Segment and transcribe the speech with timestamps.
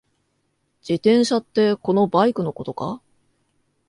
[0.81, 3.03] 自転車ってこのバイクのことか？